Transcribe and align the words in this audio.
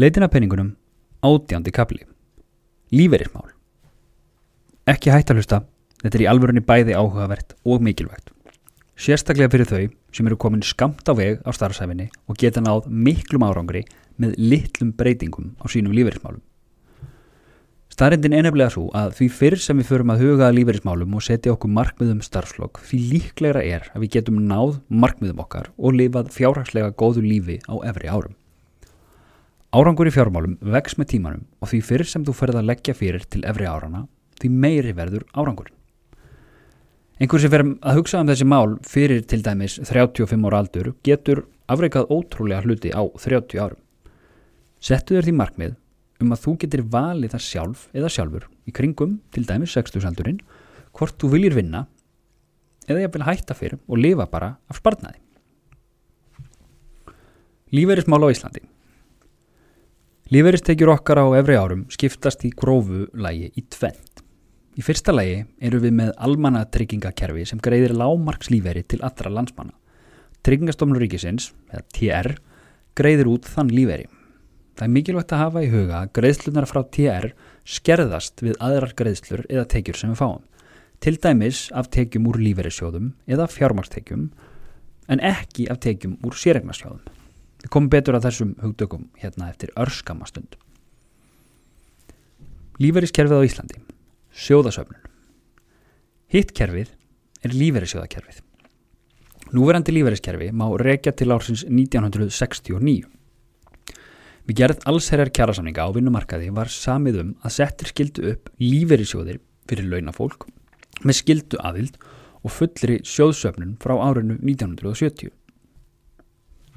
Leitin 0.00 0.24
að 0.24 0.30
penningunum 0.32 0.68
átjándi 1.20 1.72
kapli. 1.76 1.98
Líferismál. 2.94 3.50
Ekki 4.88 5.10
hægt 5.12 5.28
að 5.28 5.40
hlusta, 5.40 5.58
þetta 6.00 6.16
er 6.16 6.24
í 6.24 6.28
alvörunni 6.30 6.62
bæði 6.64 6.94
áhugavert 6.96 7.52
og 7.68 7.84
mikilvægt. 7.84 8.30
Sérstaklega 8.96 9.52
fyrir 9.52 9.68
þau 9.68 9.82
sem 10.16 10.30
eru 10.30 10.38
komin 10.40 10.64
skamt 10.64 11.04
á 11.04 11.12
veg 11.18 11.44
á 11.44 11.52
starfsæfinni 11.52 12.08
og 12.24 12.40
geta 12.40 12.64
náð 12.64 12.88
miklum 12.88 13.44
árangri 13.44 13.84
með 14.16 14.40
litlum 14.40 14.94
breytingum 14.96 15.52
á 15.60 15.68
sínum 15.68 15.92
líferismálum. 15.92 16.40
Starrendin 17.92 18.32
er 18.32 18.48
nefnilega 18.48 18.72
svo 18.72 18.88
að 18.96 19.18
því 19.20 19.32
fyrr 19.36 19.60
sem 19.60 19.82
við 19.82 19.92
förum 19.92 20.16
að 20.16 20.24
huga 20.24 20.48
að 20.48 20.62
líferismálum 20.62 21.18
og 21.18 21.28
setja 21.28 21.52
okkur 21.52 21.76
markmiðum 21.76 22.24
starfslokk 22.24 22.80
því 22.88 23.06
líklegra 23.12 23.68
er 23.68 23.90
að 23.92 24.06
við 24.06 24.16
getum 24.16 24.40
náð 24.48 24.78
markmiðum 24.88 25.44
okkar 25.44 25.74
og 25.76 25.98
lifað 26.00 26.32
fjárhagslega 26.32 26.94
góðu 26.96 27.26
lífi 27.26 27.60
á 27.68 27.76
efri 27.84 28.08
árum. 28.08 28.39
Árangur 29.70 30.08
í 30.08 30.10
fjármálum 30.10 30.56
vex 30.66 30.96
með 30.98 31.12
tímanum 31.12 31.42
og 31.62 31.68
því 31.70 31.78
fyrr 31.86 32.02
sem 32.10 32.24
þú 32.26 32.32
ferð 32.34 32.56
að 32.58 32.70
leggja 32.72 32.94
fyrir 32.98 33.22
til 33.30 33.44
efri 33.46 33.68
árana 33.70 34.00
því 34.40 34.48
meiri 34.50 34.94
verður 34.98 35.22
árangurinn. 35.30 35.76
Einhver 37.22 37.38
sem 37.38 37.52
fer 37.52 37.62
að 37.62 38.00
hugsa 38.00 38.18
um 38.18 38.26
þessi 38.32 38.48
mál 38.50 38.74
fyrir 38.82 39.22
til 39.30 39.44
dæmis 39.46 39.76
35 39.78 40.48
ára 40.48 40.58
aldur 40.64 40.90
getur 41.06 41.44
afreikað 41.70 42.10
ótrúlega 42.10 42.64
hluti 42.64 42.90
á 42.90 42.98
30 43.14 43.62
árum. 43.62 43.78
Settu 44.82 45.14
þér 45.14 45.28
því 45.28 45.36
markmið 45.38 45.78
um 46.24 46.34
að 46.34 46.42
þú 46.48 46.56
getur 46.64 46.84
valið 46.96 47.36
það 47.36 47.46
sjálf 47.46 47.86
eða 47.94 48.12
sjálfur 48.16 48.48
í 48.66 48.74
kringum 48.74 49.14
til 49.30 49.46
dæmis 49.46 49.76
60 49.78 50.10
aldurinn 50.10 50.42
hvort 50.98 51.14
þú 51.14 51.30
viljir 51.36 51.54
vinna 51.54 51.84
eða 52.90 53.06
ég 53.06 53.14
vil 53.14 53.28
hætta 53.28 53.54
fyrir 53.54 53.78
og 53.86 54.02
lifa 54.02 54.26
bara 54.26 54.56
af 54.66 54.82
spartnaði. 54.82 55.22
Líferismál 57.70 58.26
á 58.26 58.34
Íslandi 58.34 58.66
Líferistekjur 60.30 60.92
okkar 60.92 61.18
á 61.18 61.26
efri 61.40 61.56
árum 61.58 61.80
skiptast 61.90 62.44
í 62.46 62.52
grófu 62.54 63.08
lægi 63.18 63.48
í 63.58 63.64
tvent. 63.66 64.20
Í 64.78 64.84
fyrsta 64.86 65.10
lægi 65.10 65.40
eru 65.66 65.80
við 65.82 65.96
með 65.98 66.12
almanna 66.22 66.60
tryggingakerfi 66.70 67.48
sem 67.50 67.58
greiðir 67.58 67.96
lágmarkslíferi 67.98 68.84
til 68.86 69.00
allra 69.02 69.34
landsmanna. 69.34 69.74
Tryggingastofnur 70.46 71.02
ríkisins, 71.02 71.50
eða 71.74 71.82
TR, 71.90 72.30
greiðir 72.94 73.32
út 73.32 73.50
þann 73.50 73.74
líferi. 73.74 74.06
Það 74.78 74.86
er 74.86 74.94
mikilvægt 75.00 75.34
að 75.34 75.42
hafa 75.42 75.66
í 75.66 75.74
huga 75.74 75.98
að 76.04 76.14
greiðslunar 76.20 76.70
frá 76.70 76.84
TR 76.94 77.30
skerðast 77.66 78.46
við 78.46 78.54
aðrar 78.62 78.94
greiðslur 79.02 79.46
eða 79.50 79.66
tekjur 79.74 79.98
sem 79.98 80.14
við 80.14 80.22
fáum. 80.22 80.44
Til 81.02 81.18
dæmis 81.18 81.66
af 81.74 81.90
tekjum 81.90 82.30
úr 82.30 82.38
líferisjóðum 82.38 83.16
eða 83.26 83.50
fjármakstekjum 83.50 84.28
en 85.10 85.26
ekki 85.26 85.66
af 85.74 85.82
tekjum 85.82 86.20
úr 86.22 86.38
sérregnarsjóðum. 86.38 87.18
Við 87.60 87.72
komum 87.74 87.90
betur 87.92 88.16
að 88.16 88.26
þessum 88.28 88.54
hugdökum 88.62 89.08
hérna 89.20 89.50
eftir 89.50 89.72
örskamastund. 89.78 90.56
Líferiskerfið 92.80 93.42
á 93.42 93.46
Íslandi. 93.46 93.80
Sjóðasöfnun. 94.32 95.02
Hitt 96.32 96.54
kerfið 96.56 96.94
er 97.44 97.56
líferisjóðakerfið. 97.56 98.40
Núverandi 99.50 99.92
líferiskerfi 99.92 100.52
má 100.54 100.68
rekja 100.78 101.12
til 101.16 101.32
ársins 101.34 101.64
1969. 101.66 103.08
Við 104.46 104.56
gerð 104.56 104.86
allsherjar 104.88 105.32
kjærasamninga 105.34 105.84
á 105.84 105.90
vinnumarkaði 105.94 106.52
var 106.54 106.70
samið 106.70 107.20
um 107.24 107.34
að 107.42 107.56
settir 107.56 107.90
skildu 107.90 108.30
upp 108.32 108.48
líferisjóðir 108.62 109.40
fyrir 109.70 109.90
launafólk 109.90 110.46
með 111.02 111.18
skildu 111.20 111.60
aðild 111.66 111.98
og 112.40 112.54
fullri 112.54 113.00
sjóðsöfnun 113.06 113.76
frá 113.82 113.96
árinu 113.98 114.38
1970. 114.38 115.34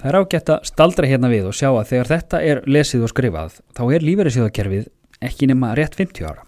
Það 0.01 0.09
er 0.09 0.17
ágætt 0.19 0.49
að 0.51 0.65
staldra 0.67 1.07
hérna 1.07 1.29
við 1.31 1.47
og 1.49 1.55
sjá 1.57 1.69
að 1.69 1.89
þegar 1.91 2.09
þetta 2.09 2.41
er 2.49 2.61
lesið 2.67 3.05
og 3.05 3.11
skrifað 3.13 3.59
þá 3.77 3.83
er 3.85 4.05
lífeyrissjóðakerfið 4.07 4.89
ekki 5.23 5.47
nema 5.51 5.71
rétt 5.77 5.95
50 5.99 6.27
ára. 6.27 6.43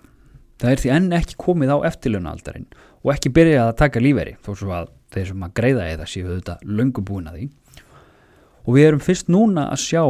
Það 0.59 0.71
er 0.71 0.81
því 0.81 0.91
enn 0.95 1.15
ekki 1.15 1.37
komið 1.39 1.73
á 1.75 1.77
eftirlunaaldarinn 1.91 2.67
og 3.03 3.11
ekki 3.13 3.31
byrjað 3.35 3.69
að 3.69 3.77
taka 3.81 4.03
lífeyri 4.03 4.35
þó 4.43 4.51
svo 4.55 4.73
að 4.75 4.91
þeir 5.13 5.29
sem 5.29 5.45
að 5.45 5.55
greiða 5.59 5.87
eða 5.93 6.07
séu 6.09 6.29
þetta 6.29 6.57
löngu 6.65 7.03
búin 7.05 7.29
að 7.29 7.39
því. 7.39 7.49
Og 8.65 8.77
við 8.77 8.87
erum 8.89 9.03
fyrst 9.03 9.29
núna 9.31 9.67
að 9.71 9.83
sjá 9.83 10.03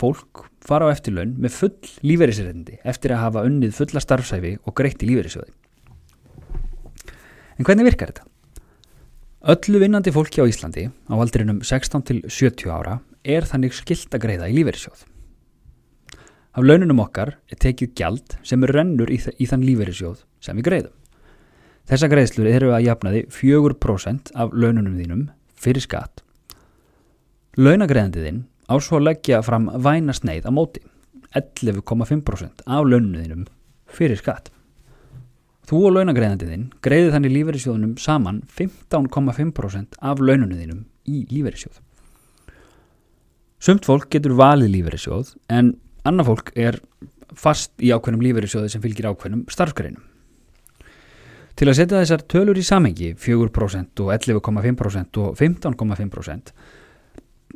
fólk 0.00 0.44
fara 0.64 0.86
á 0.86 0.92
eftirlun 0.94 1.34
með 1.40 1.56
full 1.56 1.92
lífeyrisreitindi 2.06 2.78
eftir 2.86 3.16
að 3.16 3.24
hafa 3.24 3.44
unnið 3.48 3.74
fulla 3.76 4.02
starfsæfi 4.04 4.56
og 4.62 4.76
greitt 4.76 5.02
í 5.02 5.10
lífeyrissjóði. 5.10 5.52
En 7.58 7.66
hvernig 7.66 7.90
virkar 7.90 8.12
þetta? 8.12 8.29
Öllu 9.40 9.78
vinnandi 9.80 10.12
fólki 10.12 10.36
á 10.36 10.44
Íslandi 10.44 10.82
á 11.08 11.14
aldrinum 11.16 11.62
16 11.64 12.02
til 12.04 12.18
70 12.28 12.68
ára 12.68 12.98
er 13.24 13.46
þannig 13.48 13.72
skilt 13.72 14.12
að 14.12 14.20
greiða 14.26 14.48
í 14.52 14.56
lífeyrissjóð. 14.58 15.06
Af 16.52 16.66
laununum 16.66 17.00
okkar 17.00 17.38
er 17.48 17.56
tekið 17.56 17.94
gjald 17.96 18.34
sem 18.44 18.60
er 18.66 18.74
rennur 18.76 19.08
í, 19.08 19.16
í 19.16 19.48
þann 19.48 19.64
lífeyrissjóð 19.64 20.20
sem 20.44 20.60
við 20.60 20.66
greiðum. 20.68 20.92
Þessa 21.88 22.10
greiðslur 22.12 22.50
eru 22.52 22.74
að 22.76 22.84
jafnaði 22.90 23.24
4% 23.32 24.34
af 24.36 24.52
laununum 24.52 25.00
þínum 25.00 25.24
fyrir 25.56 25.88
skatt. 25.88 26.20
Launagreiðandiðinn 27.56 28.44
á 28.68 28.76
svo 28.76 29.00
leggja 29.00 29.40
fram 29.40 29.72
væna 29.72 30.12
sneið 30.12 30.52
á 30.52 30.52
móti 30.52 30.84
11,5% 31.32 32.68
af 32.68 32.84
laununum 32.84 33.24
þínum 33.24 33.48
fyrir 33.88 34.20
skatt. 34.20 34.52
Þú 35.68 35.82
og 35.86 35.94
launagreðandiðinn 35.96 36.66
greiði 36.82 37.12
þannig 37.14 37.34
lífeyrissjóðunum 37.36 37.94
saman 38.00 38.40
15,5% 38.56 39.98
af 40.00 40.22
laununniðinum 40.22 40.84
í 41.10 41.24
lífeyrissjóð. 41.30 41.78
Sumt 43.60 43.84
fólk 43.84 44.08
getur 44.12 44.38
valið 44.38 44.72
lífeyrissjóð 44.76 45.34
en 45.52 45.74
annað 46.08 46.30
fólk 46.30 46.52
er 46.56 46.80
fast 47.36 47.74
í 47.78 47.92
ákveðnum 47.92 48.24
lífeyrissjóði 48.24 48.72
sem 48.72 48.82
fylgir 48.82 49.10
ákveðnum 49.10 49.44
starfsgreinum. 49.52 50.06
Til 51.60 51.68
að 51.68 51.76
setja 51.76 52.00
þessar 52.00 52.24
tölur 52.32 52.56
í 52.56 52.64
samengi 52.64 53.10
4% 53.20 54.00
og 54.00 54.12
11,5% 54.16 55.20
og 55.20 55.36
15,5% 55.36 56.54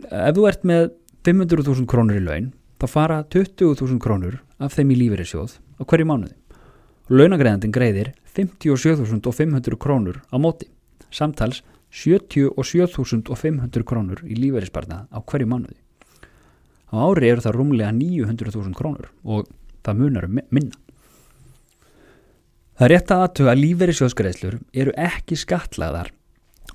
ef 0.05 0.37
þú 0.37 0.47
ert 0.51 0.67
með 0.69 0.91
500.000 1.25 1.89
krónur 1.89 2.21
í 2.21 2.25
laun 2.25 2.51
þá 2.83 2.87
fara 2.91 3.19
20.000 3.33 3.97
krónur 4.03 4.43
af 4.61 4.77
þeim 4.77 4.93
í 4.93 4.99
lífeyrissjóð 5.01 5.57
á 5.81 5.83
hverju 5.89 6.09
mánuði 6.11 6.37
launagreðandin 7.13 7.75
greiðir 7.75 8.13
57.500 8.35 9.79
krónur 9.81 10.23
á 10.33 10.37
móti, 10.41 10.69
samtals 11.13 11.63
77.500 11.95 13.85
krónur 13.87 14.23
í 14.27 14.35
lífeyrisbarnað 14.39 15.07
á 15.13 15.19
hverju 15.23 15.47
mánuði. 15.51 15.79
Á 16.91 16.97
ári 17.07 17.31
eru 17.31 17.45
það 17.45 17.57
rúmlega 17.59 17.93
900.000 17.95 18.75
krónur 18.79 19.11
og 19.23 19.47
það 19.85 20.01
munar 20.01 20.27
um 20.29 20.41
minna. 20.51 20.77
Það 22.75 22.87
er 22.87 22.93
rétt 22.95 23.13
að 23.15 23.25
aðtuga 23.25 23.53
að 23.53 23.63
lífeyrissjóðsgreðslur 23.63 24.57
eru 24.75 24.95
ekki 24.99 25.39
skatlaðar 25.39 26.11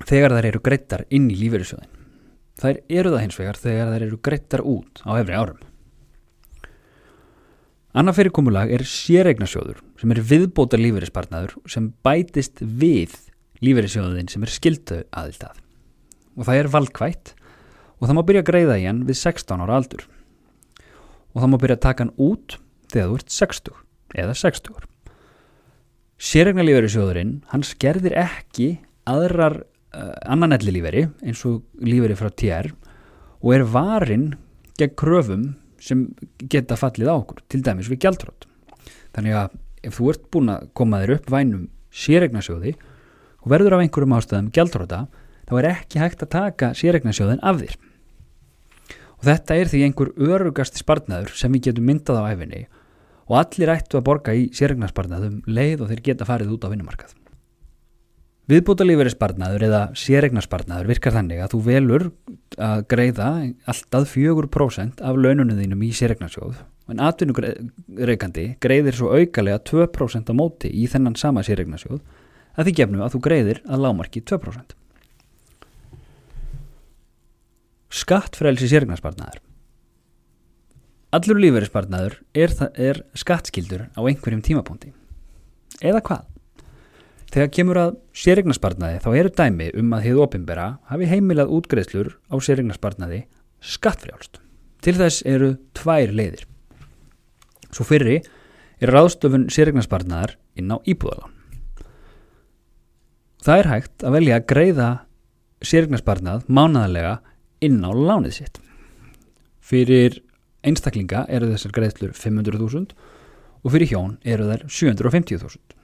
þegar 0.08 0.36
þær 0.38 0.48
eru 0.48 0.62
greittar 0.64 1.04
inn 1.12 1.26
í 1.28 1.36
lífeyrissjóðin. 1.42 1.90
Þær 2.60 2.78
eru 2.88 3.12
það 3.12 3.22
hins 3.24 3.40
vegar 3.40 3.60
þegar 3.60 3.92
þær 3.92 4.06
eru 4.06 4.20
greittar 4.24 4.62
út 4.64 5.02
á 5.04 5.10
efri 5.20 5.36
árum. 5.36 5.69
Anna 7.90 8.12
fyrirkomulag 8.14 8.70
er 8.70 8.84
sérregnarsjóður 8.86 9.80
sem 9.98 10.12
er 10.14 10.20
viðbóta 10.22 10.78
lífeyrisspartnaður 10.78 11.56
sem 11.70 11.88
bætist 12.06 12.60
við 12.62 13.16
lífeyrissjóðin 13.66 14.28
sem 14.30 14.44
er 14.46 14.52
skildu 14.54 14.98
aðild 15.10 15.42
að. 15.48 15.56
Og 16.38 16.46
það 16.46 16.60
er 16.60 16.68
valkvætt 16.70 17.32
og 17.98 18.04
það 18.06 18.14
má 18.14 18.22
byrja 18.28 18.42
að 18.44 18.50
greiða 18.52 18.76
í 18.78 18.84
hann 18.86 19.00
við 19.08 19.18
16 19.18 19.64
ára 19.64 19.78
aldur. 19.80 20.04
Og 21.34 21.42
það 21.42 21.50
má 21.50 21.56
byrja 21.64 21.78
að 21.80 21.82
taka 21.88 22.06
hann 22.06 22.14
út 22.14 22.56
þegar 22.92 23.10
þú 23.10 23.18
ert 23.18 23.34
60 23.34 23.82
eða 24.22 24.36
60 24.38 24.78
ár. 24.78 24.86
Sérregna 26.20 26.66
lífeyrissjóðurinn, 26.68 27.34
hann 27.50 27.66
skerðir 27.66 28.14
ekki 28.22 28.68
aðrar 29.10 29.64
uh, 29.64 30.14
annan 30.30 30.54
elli 30.54 30.76
lífeyri 30.76 31.08
eins 31.26 31.42
og 31.48 31.64
lífeyri 31.82 32.14
frá 32.14 32.30
TR 32.30 32.70
og 33.40 33.50
er 33.56 33.66
varin 33.66 34.30
gegn 34.78 34.94
kröfum 35.00 35.44
sem 35.82 36.06
geta 36.52 36.78
fallið 36.78 37.10
á 37.10 37.14
okkur, 37.16 37.42
til 37.48 37.62
dæmis 37.64 37.90
við 37.90 38.04
gjaldrótt. 38.06 38.46
Þannig 39.16 39.36
að 39.40 39.58
ef 39.88 39.96
þú 39.96 40.10
ert 40.12 40.26
búin 40.32 40.52
að 40.52 40.66
koma 40.76 41.02
þér 41.02 41.14
upp 41.16 41.30
vænum 41.32 41.68
sérregnarsjóði 41.90 42.74
og 43.40 43.52
verður 43.52 43.76
af 43.76 43.84
einhverjum 43.84 44.16
ástöðum 44.18 44.50
gjaldróta, 44.54 45.04
þá 45.48 45.54
er 45.60 45.70
ekki 45.72 46.02
hægt 46.02 46.24
að 46.26 46.32
taka 46.36 46.72
sérregnarsjóðin 46.78 47.40
af 47.42 47.62
þér. 47.62 47.78
Og 49.20 49.28
þetta 49.28 49.56
er 49.56 49.70
því 49.72 49.80
einhver 49.86 50.12
örugasti 50.16 50.80
spartnaður 50.80 51.34
sem 51.36 51.52
við 51.52 51.70
getum 51.70 51.88
myndað 51.90 52.22
á 52.24 52.30
æfinni 52.32 52.66
og 53.30 53.38
allir 53.40 53.72
ættu 53.76 53.98
að 53.98 54.06
borga 54.08 54.34
í 54.34 54.48
sérregnarspartnaðum 54.56 55.42
leið 55.46 55.84
og 55.84 55.92
þeir 55.92 56.06
geta 56.10 56.28
farið 56.28 56.54
út 56.56 56.64
á 56.66 56.72
vinnumarkað. 56.72 57.19
Viðbútalíferi 58.50 59.12
spartnaður 59.12 59.62
eða 59.68 59.80
sérregnarspartnaður 59.94 60.88
virkar 60.90 61.14
þannig 61.14 61.42
að 61.44 61.52
þú 61.52 61.58
velur 61.68 62.04
að 62.58 62.80
greiða 62.90 63.28
alltaf 63.70 64.14
4% 64.16 65.02
af 65.06 65.20
laununum 65.22 65.60
þínum 65.60 65.84
í 65.86 65.90
sérregnarsjóð 65.94 66.56
en 66.90 67.02
atvinnureikandi 67.06 68.46
greiðir 68.64 68.98
svo 68.98 69.12
aukalega 69.14 69.60
2% 69.70 70.32
á 70.32 70.34
móti 70.34 70.72
í 70.74 70.88
þennan 70.90 71.14
sama 71.20 71.44
sérregnarsjóð 71.46 72.00
að 72.58 72.66
því 72.66 72.74
gefnu 72.80 73.04
að 73.04 73.14
þú 73.14 73.22
greiðir 73.28 73.62
að 73.70 73.84
lámarki 73.84 74.24
2%. 74.26 74.74
Skattfrælsi 78.00 78.72
sérregnarspartnaður 78.72 79.38
allur 81.14 81.40
lífeyrispartnaður 81.42 82.18
er, 82.34 82.52
er 82.78 83.02
skattskildur 83.18 83.88
á 83.94 84.00
einhverjum 84.02 84.42
tímapunkti. 84.46 84.92
Eða 85.82 86.02
hvað? 86.06 86.29
Þegar 87.30 87.50
kemur 87.54 87.78
að 87.78 87.90
sérregnarspartnaði 88.18 89.00
þá 89.04 89.10
eru 89.14 89.30
dæmi 89.38 89.68
um 89.78 89.92
að 89.94 90.06
hefðu 90.08 90.22
opimbera 90.24 90.64
hafi 90.90 91.06
heimilað 91.06 91.52
útgreðslur 91.54 92.16
á 92.26 92.34
sérregnarspartnaði 92.42 93.20
skattfrjálst. 93.62 94.40
Til 94.82 94.96
þess 94.98 95.22
eru 95.28 95.52
tvær 95.78 96.10
leiðir. 96.16 96.42
Svo 97.70 97.86
fyrri 97.86 98.18
er 98.80 98.94
ráðstöfun 98.96 99.46
sérregnarspartnaðar 99.52 100.34
inn 100.58 100.74
á 100.74 100.82
íbúðalán. 100.82 101.36
Það 103.46 103.62
er 103.62 103.70
hægt 103.70 104.04
að 104.04 104.16
velja 104.18 104.40
að 104.40 104.46
greiða 104.50 104.90
sérregnarspartnað 105.62 106.48
mánadalega 106.50 107.20
inn 107.62 107.78
á 107.86 107.90
lánið 107.94 108.40
sitt. 108.40 108.62
Fyrir 109.62 110.18
einstaklinga 110.66 111.28
eru 111.30 111.52
þessar 111.52 111.78
greiðslur 111.78 112.16
500.000 112.16 112.96
og 113.60 113.74
fyrir 113.74 113.92
hjón 113.92 114.16
eru 114.26 114.48
þær 114.50 114.66
750.000. 114.66 115.79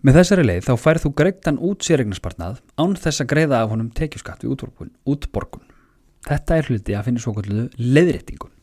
Með 0.00 0.16
þessari 0.16 0.44
leið 0.46 0.62
þá 0.64 0.72
færð 0.80 1.02
þú 1.04 1.10
greittan 1.18 1.58
út 1.60 1.84
sérregnarspartnað 1.84 2.62
án 2.80 2.94
þess 2.96 3.20
að 3.20 3.28
greiða 3.34 3.58
af 3.60 3.72
honum 3.74 3.90
tekjuskatt 3.92 4.46
við 4.46 4.54
útborgun. 5.04 5.66
Þetta 6.24 6.56
er 6.56 6.70
hluti 6.70 6.96
að 6.96 7.04
finna 7.08 7.20
svo 7.20 7.34
kvöldu 7.36 7.66
leiðréttingun. 7.76 8.54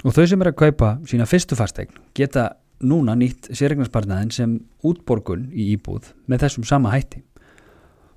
Og 0.00 0.16
þau 0.16 0.24
sem 0.30 0.40
er 0.40 0.48
að 0.48 0.60
kaupa 0.62 0.94
sína 1.08 1.28
fyrstu 1.28 1.58
fastegn 1.60 2.00
geta 2.16 2.54
núna 2.80 3.12
nýtt 3.20 3.50
sérregnarspartnaðin 3.52 4.32
sem 4.32 4.56
útborgun 4.86 5.50
í 5.52 5.74
íbúð 5.74 6.14
með 6.24 6.46
þessum 6.46 6.64
sama 6.64 6.94
hætti. 6.94 7.20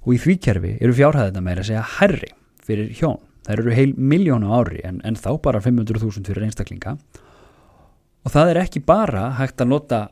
Og 0.08 0.16
í 0.16 0.22
því 0.24 0.38
kerfi 0.48 0.74
eru 0.80 0.96
fjárhæðina 0.96 1.44
meira 1.44 1.64
að 1.64 1.74
segja 1.74 1.84
herri 1.98 2.32
fyrir 2.64 2.96
hjón. 2.96 3.20
Það 3.44 3.58
eru 3.58 3.76
heil 3.76 3.92
miljónu 4.00 4.56
ári 4.56 4.80
en, 4.88 5.04
en 5.04 5.20
þá 5.20 5.34
bara 5.44 5.60
500.000 5.60 6.24
fyrir 6.24 6.48
einstaklinga. 6.48 6.96
Og 8.24 8.32
það 8.32 8.54
er 8.54 8.64
ekki 8.64 8.80
bara 8.88 9.34
hægt 9.36 9.60
að 9.60 9.74
nota 9.74 10.06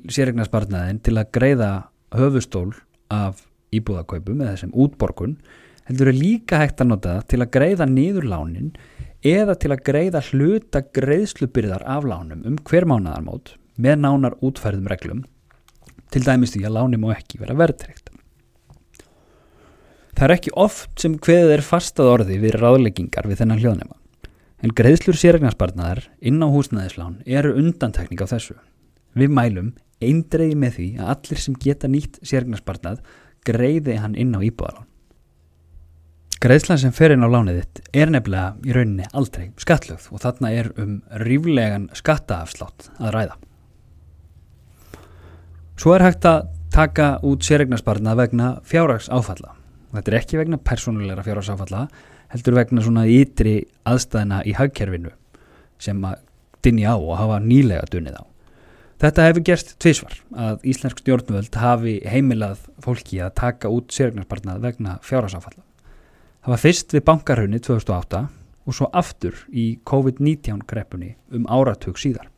sérregnarspartnaðin 0.00 1.00
til 1.04 1.16
að 1.20 1.30
greiða 1.36 1.70
höfustól 2.16 2.70
af 3.12 3.44
íbúðakaupum 3.72 4.42
eða 4.44 4.58
sem 4.62 4.72
útborgun 4.72 5.36
heldur 5.88 6.12
er 6.12 6.18
líka 6.18 6.60
hægt 6.62 6.80
að 6.82 6.92
nota 6.92 7.18
til 7.28 7.40
að 7.42 7.52
greiða 7.56 7.88
niður 7.88 8.28
lánin 8.32 8.72
eða 9.26 9.56
til 9.60 9.72
að 9.74 9.84
greiða 9.86 10.22
hluta 10.30 10.82
greiðslubyrðar 10.96 11.84
af 11.86 12.06
lánum 12.08 12.44
um 12.48 12.58
hver 12.68 12.86
mánadarmót 12.88 13.56
með 13.76 14.02
nánar 14.04 14.38
útfærðum 14.44 14.88
reglum 14.90 15.24
til 16.12 16.24
dæmis 16.26 16.52
því 16.54 16.66
að 16.68 16.76
láni 16.76 17.00
má 17.00 17.08
ekki 17.14 17.40
vera 17.40 17.56
verðtrekt. 17.56 18.10
Það 20.12 20.26
er 20.26 20.34
ekki 20.34 20.52
oft 20.60 21.00
sem 21.00 21.14
hveðið 21.16 21.54
er 21.54 21.64
fastað 21.64 22.10
orði 22.10 22.36
við 22.42 22.58
ráðleggingar 22.60 23.28
við 23.30 23.40
þennan 23.40 23.62
hljóðnema 23.62 23.96
en 24.62 24.74
greiðslur 24.78 25.16
sérregnarspartnaðar 25.18 26.04
inn 26.20 26.42
á 26.44 26.46
húsnæðislán 26.52 27.22
eru 27.26 27.56
undantekning 27.58 28.20
á 28.22 28.30
þessu. 28.30 28.58
Við 29.18 29.34
mælum 29.36 29.74
eindreiði 30.02 30.56
með 30.58 30.78
því 30.78 30.88
að 31.00 31.12
allir 31.14 31.42
sem 31.42 31.58
geta 31.62 31.90
nýtt 31.90 32.18
sérgnarspartnað 32.26 33.02
greiði 33.46 33.98
hann 34.02 34.16
inn 34.18 34.34
á 34.34 34.40
íbúðalán. 34.42 34.88
Greiðslan 36.42 36.80
sem 36.82 36.94
fer 36.94 37.12
inn 37.14 37.22
á 37.22 37.30
lánið 37.30 37.60
þitt 37.60 37.80
er 38.02 38.10
nefnilega 38.10 38.66
í 38.66 38.74
rauninni 38.74 39.04
aldrei 39.14 39.44
skattlögð 39.62 40.08
og 40.10 40.22
þarna 40.24 40.50
er 40.50 40.70
um 40.82 40.96
ríflegan 41.22 41.84
skattaafslátt 41.94 42.88
að 42.98 43.12
ræða. 43.14 43.36
Svo 45.78 45.94
er 45.94 46.02
hægt 46.02 46.26
að 46.26 46.48
taka 46.74 47.06
út 47.26 47.46
sérregnarspartnað 47.46 48.18
vegna 48.24 48.48
fjárrags 48.66 49.06
áfalla. 49.12 49.54
Þetta 49.92 50.10
er 50.10 50.18
ekki 50.18 50.40
vegna 50.40 50.58
persónulegra 50.58 51.22
fjárrags 51.26 51.52
áfalla, 51.52 51.86
heldur 52.32 52.58
vegna 52.58 52.82
svona 52.82 53.06
ytri 53.06 53.58
aðstæðina 53.86 54.42
í 54.48 54.56
hagkerfinu 54.58 55.14
sem 55.82 56.02
að 56.06 56.22
dinni 56.64 56.86
á 56.88 56.96
og 56.96 57.18
hafa 57.20 57.38
nýlega 57.42 57.86
dunnið 57.92 58.18
á. 58.18 58.31
Þetta 59.02 59.24
hefur 59.26 59.42
gerst 59.42 59.72
tvísvar 59.82 60.12
að 60.38 60.66
Íslensk 60.70 61.00
stjórnvöld 61.02 61.56
hafi 61.58 61.96
heimilað 62.06 62.60
fólki 62.84 63.16
að 63.18 63.32
taka 63.40 63.70
út 63.74 63.90
sérgnarspartnað 63.90 64.60
vegna 64.62 64.92
fjárhásafalla. 65.02 65.64
Það 66.42 66.52
var 66.52 66.60
fyrst 66.62 66.94
við 66.94 67.02
bankarhraunni 67.08 67.58
2008 67.66 68.20
og 68.62 68.76
svo 68.78 68.86
aftur 68.94 69.40
í 69.50 69.64
COVID-19 69.90 70.62
greppunni 70.70 71.16
um 71.34 71.48
áratug 71.50 71.98
síðar. 71.98 72.28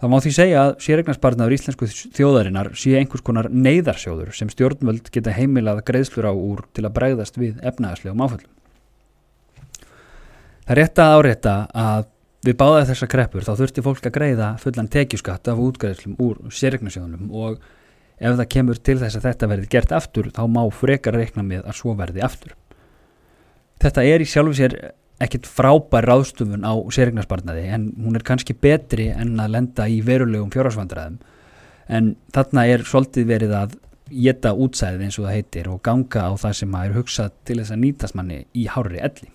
Það 0.00 0.12
má 0.14 0.16
því 0.24 0.32
segja 0.32 0.62
að 0.62 0.70
sérgnarspartnaður 0.86 1.54
íslensku 1.58 1.88
þjóðarinnar 2.16 2.70
sé 2.80 2.94
einhvers 2.96 3.24
konar 3.26 3.50
neyðarsjóður 3.52 4.30
sem 4.38 4.48
stjórnvöld 4.48 5.10
geta 5.12 5.34
heimilað 5.36 5.82
greiðslur 5.90 6.30
á 6.30 6.32
úr 6.32 6.64
til 6.72 6.86
að 6.88 6.94
bregðast 6.96 7.36
við 7.36 7.60
efnaðarslegum 7.60 8.24
áföllum. 8.24 8.48
Það 10.64 10.72
er 10.72 10.80
rétt 10.80 11.04
að 11.04 11.18
árétta 11.18 11.54
að 11.84 12.08
Við 12.40 12.56
báðað 12.56 12.86
þessar 12.88 13.10
kreppur 13.12 13.44
þá 13.44 13.50
þurfti 13.58 13.82
fólk 13.84 14.06
að 14.08 14.14
greiða 14.14 14.46
fullan 14.62 14.86
tekjuskatt 14.88 15.48
af 15.52 15.58
útgreðslum 15.60 16.14
úr 16.24 16.38
sérregnarsjónum 16.56 17.26
og 17.36 17.58
ef 18.16 18.38
það 18.38 18.46
kemur 18.54 18.80
til 18.80 18.96
þess 19.02 19.18
að 19.18 19.26
þetta 19.26 19.48
verði 19.50 19.68
gert 19.74 19.92
aftur 19.92 20.30
þá 20.32 20.40
má 20.48 20.62
frekar 20.72 21.18
reikna 21.20 21.44
með 21.44 21.66
að 21.68 21.76
svo 21.76 21.92
verði 21.98 22.24
aftur. 22.24 22.54
Þetta 23.80 24.04
er 24.08 24.24
í 24.24 24.28
sjálfu 24.28 24.56
sér 24.56 24.76
ekkit 25.20 25.48
frábær 25.52 26.08
ráðstufun 26.08 26.64
á 26.64 26.72
sérregnarspartnaði 26.96 27.66
en 27.76 27.90
hún 28.00 28.16
er 28.16 28.24
kannski 28.24 28.56
betri 28.56 29.10
en 29.12 29.36
að 29.40 29.52
lenda 29.58 29.88
í 29.88 30.00
verulegum 30.04 30.52
fjárhásvandræðum 30.54 31.20
en 31.92 32.14
þarna 32.32 32.64
er 32.72 32.86
svolítið 32.88 33.28
verið 33.34 33.54
að 33.58 33.76
geta 34.10 34.54
útsæðið 34.56 35.04
eins 35.04 35.20
og 35.20 35.28
það 35.28 35.36
heitir 35.36 35.68
og 35.70 35.84
ganga 35.84 36.24
á 36.24 36.32
það 36.40 36.56
sem 36.62 36.74
að 36.74 36.88
er 36.88 36.96
hugsað 36.96 37.36
til 37.44 37.60
þess 37.60 37.76
að 37.76 37.82
nýtast 37.84 38.16
manni 38.16 38.40
í 38.56 38.64
hári 38.70 38.98
elli. 38.98 39.28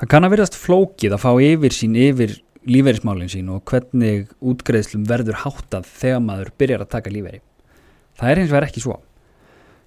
Það 0.00 0.12
kann 0.12 0.26
að 0.26 0.34
verðast 0.36 0.60
flókið 0.60 1.16
að 1.16 1.24
fá 1.24 1.32
yfir 1.44 1.76
sín 1.76 1.96
yfir 1.98 2.36
lífeyrismálinn 2.68 3.30
sín 3.32 3.48
og 3.52 3.62
hvernig 3.68 4.32
útgreðslum 4.44 5.06
verður 5.08 5.40
háttað 5.44 5.88
þegar 5.88 6.24
maður 6.24 6.50
byrjar 6.60 6.84
að 6.84 6.92
taka 6.96 7.12
lífeyri. 7.12 7.40
Það 8.20 8.32
er 8.32 8.40
hins 8.42 8.52
vegar 8.52 8.66
ekki 8.68 8.82
svo. 8.84 8.96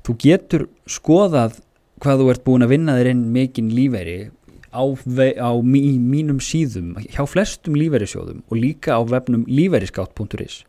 Þú 0.03 0.15
getur 0.23 0.65
skoðað 0.89 1.59
hvað 2.03 2.21
þú 2.21 2.31
ert 2.33 2.45
búin 2.47 2.65
að 2.65 2.73
vinna 2.73 2.95
þér 2.97 3.11
inn 3.13 3.27
mikinn 3.35 3.69
lífeyri 3.71 4.17
á, 4.73 4.83
á 4.83 5.51
mí, 5.61 5.83
mínum 6.01 6.41
síðum 6.43 6.95
hjá 7.05 7.23
flestum 7.29 7.77
lífeyrisjóðum 7.77 8.41
og 8.49 8.57
líka 8.57 8.97
á 8.97 9.01
vefnum 9.05 9.45
lífeyriskátt.is. 9.47 10.63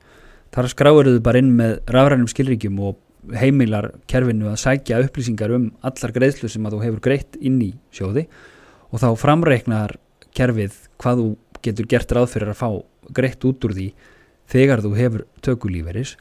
Þar 0.55 0.71
skráir 0.71 1.11
þau 1.11 1.25
bara 1.25 1.41
inn 1.41 1.55
með 1.59 1.81
rafrænum 1.91 2.31
skilríkjum 2.31 2.79
og 2.85 3.01
heimilar 3.41 3.91
kerfinu 4.11 4.51
að 4.53 4.61
sækja 4.61 5.01
upplýsingar 5.07 5.55
um 5.57 5.71
allar 5.87 6.13
greiðslu 6.15 6.51
sem 6.53 6.67
að 6.67 6.77
þú 6.77 6.83
hefur 6.85 7.05
greitt 7.09 7.39
inn 7.41 7.57
í 7.65 7.73
sjóði 7.95 8.27
og 8.93 9.01
þá 9.01 9.09
framreiknar 9.19 9.97
kerfið 10.37 10.77
hvað 11.01 11.23
þú 11.23 11.29
getur 11.65 11.89
gert 11.91 12.13
ráð 12.15 12.31
fyrir 12.35 12.53
að 12.53 12.61
fá 12.61 12.69
greitt 13.17 13.45
út 13.49 13.65
úr 13.67 13.75
því 13.77 13.89
þegar 14.51 14.83
þú 14.85 14.95
hefur 14.99 15.27
tökulíferis 15.45 16.17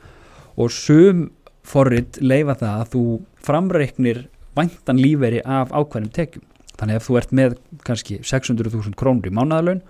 og 0.55 0.71
sum 0.71 1.27
forrið 1.67 2.19
leifa 2.23 2.55
það 2.59 2.79
að 2.79 2.89
þú 2.93 3.03
framreiknir 3.43 4.23
vantan 4.57 4.99
líferi 4.99 5.41
af 5.43 5.71
ákveðnum 5.73 6.13
tekjum. 6.13 6.45
Þannig 6.77 6.99
að 6.99 7.07
þú 7.07 7.17
ert 7.19 7.33
með 7.37 7.55
kannski 7.85 8.19
600.000 8.25 8.97
krónur 8.99 9.29
í 9.29 9.33
mánadalun 9.33 9.81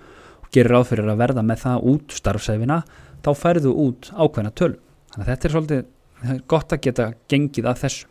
og 0.44 0.50
gerir 0.54 0.76
ráð 0.76 0.90
fyrir 0.92 1.12
að 1.12 1.22
verða 1.24 1.44
með 1.46 1.64
það 1.64 1.86
út 1.94 2.16
starfsæfina, 2.18 2.80
þá 3.24 3.30
færðu 3.40 3.76
út 3.86 4.10
ákveðna 4.14 4.54
töl. 4.54 4.74
Þannig 5.14 5.24
að 5.24 5.32
þetta 5.32 5.48
er 5.48 5.56
svolítið 5.56 6.42
gott 6.52 6.76
að 6.76 6.84
geta 6.88 7.08
gengið 7.32 7.70
að 7.70 7.84
þessu. 7.84 8.10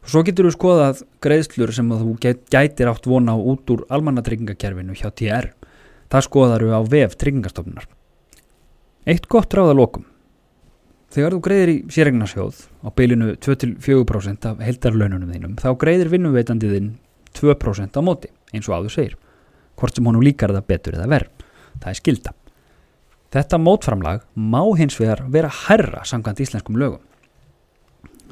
Og 0.00 0.08
svo 0.08 0.22
getur 0.24 0.48
þú 0.48 0.54
skoðað 0.56 1.02
greiðslur 1.20 1.72
sem 1.76 1.90
þú 1.92 2.14
gætir 2.20 2.88
átt 2.88 3.08
vona 3.08 3.36
á 3.36 3.38
út 3.38 3.72
úr 3.72 3.84
almannatryggingakerfinu 3.92 4.96
hjá 4.96 5.10
TR 5.12 5.50
Það 6.10 6.26
skoðaru 6.26 6.72
á 6.74 6.80
vef 6.90 7.14
tryggingastofnunar. 7.20 7.86
Eitt 9.06 9.28
gott 9.30 9.54
ráða 9.54 9.76
lokum. 9.78 10.06
Þegar 11.10 11.34
þú 11.34 11.40
greiðir 11.42 11.70
í 11.72 11.76
sérregnarsjóð 11.90 12.58
á 12.86 12.88
beilinu 12.94 13.32
2-4% 13.42 14.46
af 14.50 14.60
heldarlaununum 14.62 15.30
þínum 15.34 15.56
þá 15.58 15.70
greiðir 15.78 16.10
vinnumveitandiðinn 16.12 16.92
2% 17.34 17.98
á 17.98 18.02
móti 18.02 18.30
eins 18.54 18.68
og 18.70 18.76
áður 18.76 18.94
segir. 18.94 19.16
Hvort 19.78 19.96
sem 19.96 20.06
honum 20.06 20.22
líkar 20.22 20.54
það 20.54 20.68
betur 20.70 20.98
eða 20.98 21.10
verð. 21.10 21.44
Það 21.80 21.90
er 21.90 21.98
skilda. 21.98 22.34
Þetta 23.30 23.60
mótframlag 23.62 24.24
má 24.34 24.62
hins 24.78 24.98
vegar 24.98 25.22
vera 25.30 25.50
herra 25.66 26.02
samkvæmt 26.06 26.42
íslenskum 26.42 26.78
lögum. 26.78 27.02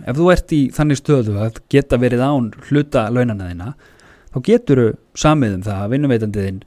Ef 0.07 0.19
þú 0.19 0.31
ert 0.33 0.55
í 0.55 0.61
þannig 0.75 0.99
stöðu 1.01 1.39
að 1.43 1.63
geta 1.71 1.99
verið 1.99 2.23
án 2.23 2.51
hluta 2.69 3.09
launana 3.11 3.51
þína 3.51 3.69
þá 4.35 4.39
getur 4.47 4.83
þú 4.83 4.89
samið 5.19 5.57
um 5.57 5.65
það 5.67 5.83
að 5.83 5.95
vinnumveitandiðinn 5.95 6.61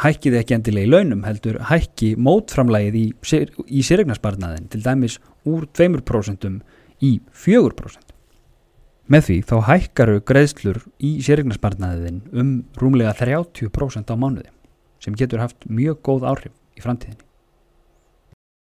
hækkið 0.00 0.38
ekki 0.40 0.56
endilega 0.56 0.88
í 0.88 0.92
launum 0.92 1.24
heldur 1.26 1.58
hækki 1.68 2.14
mótframlægið 2.16 2.96
í, 2.96 3.04
í 3.68 3.82
sérregnarsparnaðin 3.84 4.70
til 4.72 4.80
dæmis 4.84 5.18
úr 5.48 5.66
2% 5.76 6.48
í 7.02 7.12
4%. 7.44 8.12
Með 9.12 9.26
því 9.26 9.36
þá 9.50 9.56
hækkaru 9.68 10.20
greiðslur 10.24 10.78
í 11.02 11.16
sérregnarsparnaðin 11.26 12.22
um 12.32 12.54
rúmlega 12.80 13.12
30% 13.18 14.08
á 14.08 14.16
mánuði 14.16 14.48
sem 15.02 15.16
getur 15.18 15.42
haft 15.42 15.66
mjög 15.66 16.00
góð 16.06 16.28
áhrif 16.30 16.54
í 16.78 16.84
framtíðinni. 16.84 17.26